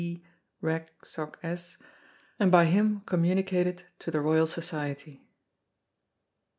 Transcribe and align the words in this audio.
D. 0.01 0.23
Reg. 0.61 0.89
Soc. 1.03 1.37
S. 1.43 1.77
and 2.39 2.51
by 2.51 2.65
him 2.65 3.01
communicated 3.05 3.83
the 4.03 4.19
Royal 4.19 4.47
Society. 4.47 5.27